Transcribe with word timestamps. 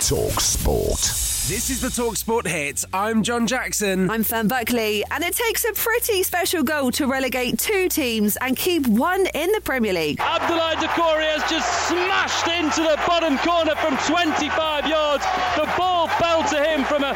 Talk 0.00 0.40
Sport. 0.40 1.00
This 1.48 1.70
is 1.70 1.80
the 1.80 1.88
Talksport 1.88 2.46
hit. 2.46 2.84
I'm 2.92 3.22
John 3.22 3.46
Jackson. 3.46 4.10
I'm 4.10 4.22
Fern 4.22 4.46
Buckley, 4.46 5.04
and 5.10 5.24
it 5.24 5.34
takes 5.34 5.64
a 5.64 5.72
pretty 5.72 6.22
special 6.22 6.62
goal 6.62 6.90
to 6.92 7.06
relegate 7.06 7.58
two 7.58 7.88
teams 7.88 8.36
and 8.40 8.56
keep 8.56 8.86
one 8.88 9.26
in 9.34 9.50
the 9.52 9.60
Premier 9.62 9.92
League. 9.92 10.18
Abdoulaye 10.18 10.74
Doucouré 10.74 11.38
has 11.38 11.48
just 11.48 11.88
smashed 11.88 12.46
into 12.46 12.82
the 12.82 13.00
bottom 13.06 13.38
corner 13.38 13.74
from 13.76 13.96
25 14.06 14.86
yards. 14.86 15.24
The 15.56 15.72
ball 15.78 16.08
fell 16.08 16.42
to 16.50 16.62
him 16.62 16.84
from 16.84 17.02
a 17.02 17.14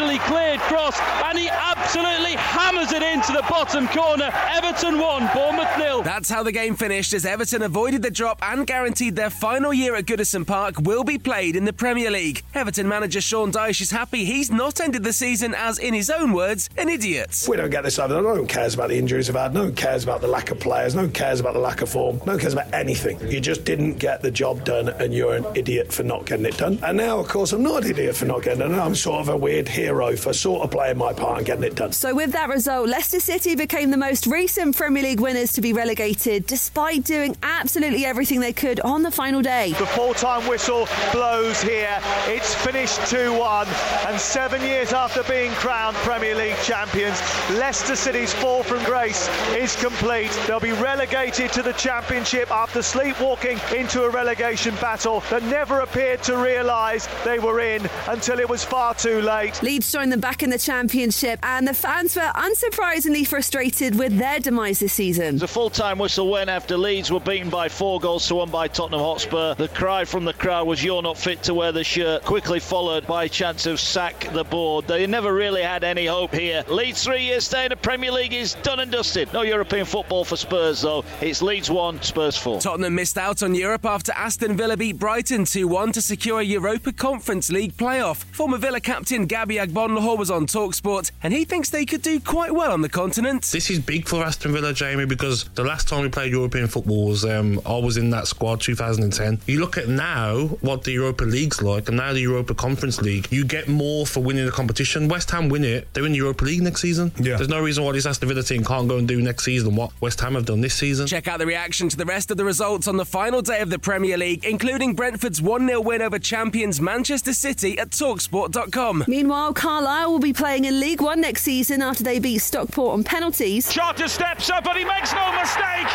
partially 0.00 0.18
cleared 0.20 0.60
cross, 0.60 0.98
and 1.24 1.38
he 1.38 1.48
absolutely 1.48 2.32
hammers 2.32 2.92
it 2.92 3.02
into 3.02 3.32
the 3.32 3.44
bottom 3.48 3.86
corner. 3.88 4.30
Everton 4.50 4.98
one, 4.98 5.28
Bournemouth 5.34 5.78
nil. 5.78 6.02
That's 6.02 6.30
how 6.30 6.42
the 6.42 6.52
game 6.52 6.74
finished 6.74 7.12
as 7.12 7.26
Everton 7.26 7.62
avoided 7.62 8.02
the 8.02 8.10
drop 8.10 8.38
and 8.42 8.66
guaranteed 8.66 9.14
their 9.14 9.30
final 9.30 9.74
year 9.74 9.94
at 9.96 10.06
Goodison 10.06 10.46
Park 10.46 10.76
will 10.80 11.04
be 11.04 11.18
played 11.18 11.54
in 11.54 11.64
the 11.64 11.72
Premier 11.72 12.10
League. 12.10 12.42
Everton 12.54 12.88
manager 12.88 13.20
Sean 13.20 13.52
Dyche 13.52 13.82
is 13.82 13.90
happy 13.90 14.24
he's 14.24 14.50
not 14.50 14.80
ended 14.80 15.04
the 15.04 15.12
season 15.12 15.54
as, 15.54 15.78
in 15.78 15.92
his 15.92 16.08
own 16.08 16.32
words, 16.32 16.70
an 16.78 16.88
idiot. 16.88 17.46
We 17.48 17.56
don't 17.56 17.70
get 17.70 17.84
this 17.84 17.98
over. 17.98 18.22
No 18.22 18.28
one 18.30 18.46
cares 18.46 18.74
about 18.74 18.88
the 18.88 18.98
injuries 18.98 19.28
we've 19.28 19.36
had. 19.36 19.52
No 19.52 19.64
one 19.64 19.74
cares 19.74 20.04
about 20.04 20.22
the 20.22 20.28
lack 20.28 20.50
of 20.50 20.60
players. 20.60 20.94
No 20.94 21.02
one 21.02 21.12
cares 21.12 21.40
about 21.40 21.52
the 21.54 21.60
lack 21.60 21.82
of 21.82 21.90
form. 21.90 22.18
No 22.18 22.32
one 22.32 22.38
cares 22.38 22.54
about 22.54 22.72
anything. 22.72 23.20
You 23.28 23.40
just 23.40 23.64
didn't 23.64 23.94
get 23.98 24.22
the 24.22 24.30
job 24.30 24.64
done, 24.64 24.88
and 24.88 25.12
you're 25.12 25.34
an 25.34 25.44
idiot 25.54 25.92
for 25.92 26.04
not 26.04 26.24
getting 26.24 26.46
it 26.46 26.56
done. 26.56 26.78
And 26.82 26.96
now, 26.96 27.18
of 27.18 27.28
course, 27.28 27.52
I'm 27.52 27.62
not 27.62 27.84
an 27.84 27.90
idiot 27.90 28.16
for 28.16 28.24
not 28.24 28.42
getting 28.42 28.62
it 28.62 28.68
done. 28.68 28.80
I'm 28.80 28.94
sort 28.94 29.20
of 29.20 29.28
a 29.28 29.36
weird 29.36 29.68
hero 29.68 29.89
for 29.90 30.32
sort 30.32 30.62
of 30.62 30.70
playing 30.70 30.98
my 30.98 31.12
part 31.12 31.38
and 31.38 31.46
getting 31.46 31.64
it 31.64 31.74
done. 31.74 31.92
So, 31.92 32.14
with 32.14 32.32
that 32.32 32.48
result, 32.48 32.88
Leicester 32.88 33.20
City 33.20 33.54
became 33.54 33.90
the 33.90 33.96
most 33.96 34.26
recent 34.26 34.76
Premier 34.76 35.02
League 35.02 35.20
winners 35.20 35.52
to 35.54 35.60
be 35.60 35.72
relegated, 35.72 36.46
despite 36.46 37.04
doing 37.04 37.36
absolutely 37.42 38.04
everything 38.04 38.40
they 38.40 38.52
could 38.52 38.80
on 38.80 39.02
the 39.02 39.10
final 39.10 39.42
day. 39.42 39.72
The 39.72 39.86
full 39.86 40.14
time 40.14 40.46
whistle 40.48 40.88
blows 41.12 41.60
here. 41.62 42.00
It's 42.26 42.54
finished 42.54 43.04
2 43.06 43.36
1, 43.36 43.66
and 44.06 44.20
seven 44.20 44.62
years 44.62 44.92
after 44.92 45.22
being 45.24 45.50
crowned 45.52 45.96
Premier 45.98 46.34
League 46.34 46.56
champions, 46.62 47.20
Leicester 47.50 47.96
City's 47.96 48.32
fall 48.32 48.62
from 48.62 48.82
grace 48.84 49.28
is 49.54 49.74
complete. 49.76 50.30
They'll 50.46 50.60
be 50.60 50.72
relegated 50.72 51.52
to 51.52 51.62
the 51.62 51.72
Championship 51.72 52.50
after 52.50 52.80
sleepwalking 52.82 53.58
into 53.76 54.04
a 54.04 54.10
relegation 54.10 54.74
battle 54.76 55.20
that 55.30 55.42
never 55.44 55.80
appeared 55.80 56.22
to 56.24 56.36
realise 56.36 57.08
they 57.24 57.38
were 57.38 57.60
in 57.60 57.88
until 58.08 58.38
it 58.38 58.48
was 58.48 58.64
far 58.64 58.94
too 58.94 59.20
late. 59.20 59.60
Leeds 59.80 59.92
joined 59.92 60.12
them 60.12 60.20
back 60.20 60.42
in 60.42 60.50
the 60.50 60.58
Championship, 60.58 61.38
and 61.42 61.66
the 61.66 61.72
fans 61.72 62.14
were 62.14 62.30
unsurprisingly 62.34 63.26
frustrated 63.26 63.98
with 63.98 64.18
their 64.18 64.38
demise 64.38 64.78
this 64.78 64.92
season. 64.92 65.38
The 65.38 65.48
full 65.48 65.70
time 65.70 65.98
whistle 65.98 66.30
went 66.30 66.50
after 66.50 66.76
Leeds 66.76 67.10
were 67.10 67.18
beaten 67.18 67.48
by 67.48 67.70
four 67.70 67.98
goals 67.98 68.28
to 68.28 68.34
one 68.34 68.50
by 68.50 68.68
Tottenham 68.68 69.00
Hotspur. 69.00 69.54
The 69.54 69.68
cry 69.68 70.04
from 70.04 70.26
the 70.26 70.34
crowd 70.34 70.66
was, 70.66 70.84
You're 70.84 71.00
not 71.00 71.16
fit 71.16 71.42
to 71.44 71.54
wear 71.54 71.72
the 71.72 71.82
shirt, 71.82 72.24
quickly 72.24 72.60
followed 72.60 73.06
by 73.06 73.24
a 73.24 73.28
chance 73.30 73.64
of 73.64 73.80
sack 73.80 74.28
the 74.34 74.44
board. 74.44 74.86
They 74.86 75.06
never 75.06 75.32
really 75.32 75.62
had 75.62 75.82
any 75.82 76.04
hope 76.04 76.34
here. 76.34 76.62
Leeds 76.68 77.02
three 77.02 77.22
years 77.22 77.44
stay 77.44 77.64
in 77.64 77.70
the 77.70 77.76
Premier 77.76 78.12
League 78.12 78.34
is 78.34 78.56
done 78.56 78.80
and 78.80 78.92
dusted. 78.92 79.32
No 79.32 79.40
European 79.40 79.86
football 79.86 80.26
for 80.26 80.36
Spurs, 80.36 80.82
though. 80.82 81.06
It's 81.22 81.40
Leeds 81.40 81.70
1, 81.70 82.02
Spurs 82.02 82.36
4. 82.36 82.60
Tottenham 82.60 82.94
missed 82.94 83.16
out 83.16 83.42
on 83.42 83.54
Europe 83.54 83.86
after 83.86 84.12
Aston 84.12 84.58
Villa 84.58 84.76
beat 84.76 84.98
Brighton 84.98 85.46
2 85.46 85.66
1 85.66 85.92
to 85.92 86.02
secure 86.02 86.40
a 86.40 86.44
Europa 86.44 86.92
Conference 86.92 87.50
League 87.50 87.78
playoff. 87.78 88.24
Former 88.34 88.58
Villa 88.58 88.80
captain 88.80 89.24
Gabby 89.24 89.58
Agbonlahor 89.60 90.18
was 90.18 90.30
on 90.30 90.46
Talksport, 90.46 91.10
and 91.22 91.32
he 91.32 91.44
thinks 91.44 91.70
they 91.70 91.84
could 91.84 92.02
do 92.02 92.20
quite 92.20 92.54
well 92.54 92.72
on 92.72 92.80
the 92.80 92.88
continent. 92.88 93.42
This 93.44 93.70
is 93.70 93.78
big 93.78 94.08
for 94.08 94.24
Aston 94.24 94.52
Villa, 94.52 94.72
Jamie, 94.72 95.06
because 95.06 95.44
the 95.54 95.64
last 95.64 95.88
time 95.88 96.02
we 96.02 96.08
played 96.08 96.32
European 96.32 96.66
football 96.66 97.08
was 97.08 97.24
um, 97.24 97.60
I 97.66 97.76
was 97.78 97.96
in 97.96 98.10
that 98.10 98.26
squad 98.26 98.60
2010. 98.60 99.40
You 99.46 99.60
look 99.60 99.76
at 99.78 99.88
now 99.88 100.46
what 100.60 100.84
the 100.84 100.92
Europa 100.92 101.24
League's 101.24 101.62
like, 101.62 101.88
and 101.88 101.96
now 101.96 102.12
the 102.12 102.20
Europa 102.20 102.54
Conference 102.54 103.00
League. 103.00 103.28
You 103.30 103.44
get 103.44 103.68
more 103.68 104.06
for 104.06 104.22
winning 104.22 104.46
the 104.46 104.52
competition. 104.52 105.08
West 105.08 105.30
Ham 105.30 105.48
win 105.48 105.64
it, 105.64 105.88
they're 105.92 106.06
in 106.06 106.12
the 106.12 106.18
Europa 106.18 106.44
League 106.44 106.62
next 106.62 106.80
season. 106.80 107.12
Yeah. 107.18 107.36
There's 107.36 107.48
no 107.48 107.60
reason 107.60 107.84
why 107.84 107.92
this 107.92 108.06
Aston 108.06 108.28
Villa 108.28 108.42
team 108.42 108.64
can't 108.64 108.88
go 108.88 108.98
and 108.98 109.06
do 109.06 109.20
next 109.20 109.44
season 109.44 109.76
what 109.76 109.92
West 110.00 110.20
Ham 110.20 110.34
have 110.34 110.46
done 110.46 110.60
this 110.60 110.74
season. 110.74 111.06
Check 111.06 111.28
out 111.28 111.38
the 111.38 111.46
reaction 111.46 111.88
to 111.88 111.96
the 111.96 112.04
rest 112.04 112.30
of 112.30 112.36
the 112.36 112.44
results 112.44 112.88
on 112.88 112.96
the 112.96 113.04
final 113.04 113.42
day 113.42 113.60
of 113.60 113.70
the 113.70 113.78
Premier 113.78 114.16
League, 114.16 114.44
including 114.44 114.94
Brentford's 114.94 115.42
1 115.42 115.66
0 115.66 115.80
win 115.80 116.02
over 116.02 116.18
champions 116.18 116.80
Manchester 116.80 117.32
City 117.32 117.78
at 117.78 117.90
Talksport.com. 117.90 119.04
Meanwhile, 119.06 119.49
Carlisle 119.52 120.12
will 120.12 120.18
be 120.18 120.32
playing 120.32 120.64
in 120.64 120.80
League 120.80 121.00
One 121.00 121.20
next 121.20 121.42
season 121.42 121.82
after 121.82 122.04
they 122.04 122.18
beat 122.18 122.38
Stockport 122.38 122.94
on 122.94 123.04
penalties. 123.04 123.72
Charter 123.72 124.08
steps 124.08 124.50
up, 124.50 124.64
but 124.64 124.76
he 124.76 124.84
makes 124.84 125.12
no 125.12 125.32
mistake. 125.32 125.90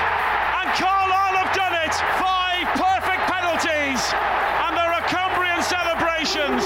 And 0.59 0.67
Carlisle 0.73 1.37
have 1.37 1.55
done 1.55 1.73
it. 1.85 1.93
Five 2.19 2.67
perfect 2.75 3.23
penalties. 3.31 4.01
And 4.65 4.75
there 4.75 4.91
are 4.91 5.01
Cumbrian 5.07 5.61
celebrations. 5.63 6.64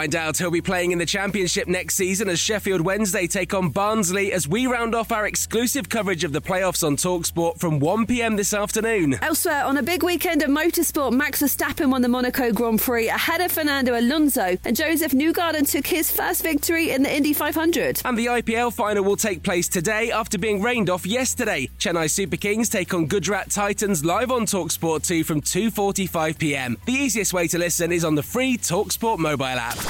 Find 0.00 0.16
out 0.16 0.38
who'll 0.38 0.50
be 0.50 0.62
playing 0.62 0.92
in 0.92 0.98
the 0.98 1.04
Championship 1.04 1.68
next 1.68 1.94
season 1.94 2.30
as 2.30 2.40
Sheffield 2.40 2.80
Wednesday 2.80 3.26
take 3.26 3.52
on 3.52 3.68
Barnsley 3.68 4.32
as 4.32 4.48
we 4.48 4.66
round 4.66 4.94
off 4.94 5.12
our 5.12 5.26
exclusive 5.26 5.90
coverage 5.90 6.24
of 6.24 6.32
the 6.32 6.40
playoffs 6.40 6.82
on 6.82 6.96
Talksport 6.96 7.58
from 7.58 7.80
1pm 7.80 8.38
this 8.38 8.54
afternoon. 8.54 9.18
Elsewhere, 9.20 9.62
on 9.62 9.76
a 9.76 9.82
big 9.82 10.02
weekend 10.02 10.42
of 10.42 10.48
motorsport, 10.48 11.12
Max 11.12 11.42
Verstappen 11.42 11.90
won 11.90 12.00
the 12.00 12.08
Monaco 12.08 12.50
Grand 12.50 12.80
Prix 12.80 13.08
ahead 13.08 13.42
of 13.42 13.52
Fernando 13.52 13.92
Alonso, 14.00 14.56
and 14.64 14.74
Josef 14.74 15.12
Newgarden 15.12 15.70
took 15.70 15.86
his 15.86 16.10
first 16.10 16.42
victory 16.42 16.92
in 16.92 17.02
the 17.02 17.14
Indy 17.14 17.34
500. 17.34 18.00
And 18.02 18.16
the 18.16 18.24
IPL 18.24 18.72
final 18.72 19.04
will 19.04 19.16
take 19.16 19.42
place 19.42 19.68
today 19.68 20.10
after 20.10 20.38
being 20.38 20.62
rained 20.62 20.88
off 20.88 21.04
yesterday. 21.04 21.68
Chennai 21.78 22.08
Super 22.08 22.38
Kings 22.38 22.70
take 22.70 22.94
on 22.94 23.04
Gujarat 23.04 23.50
Titans 23.50 24.02
live 24.02 24.30
on 24.30 24.46
Talksport 24.46 25.06
2 25.06 25.24
from 25.24 25.42
2.45pm. 25.42 26.82
The 26.86 26.92
easiest 26.94 27.34
way 27.34 27.46
to 27.48 27.58
listen 27.58 27.92
is 27.92 28.02
on 28.02 28.14
the 28.14 28.22
free 28.22 28.56
Talksport 28.56 29.18
mobile 29.18 29.44
app. 29.44 29.89